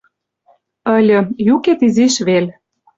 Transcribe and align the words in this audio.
Ыльы: 0.95 1.19
юкет 1.53 1.79
изиш 1.87 2.15
вел 2.27 2.45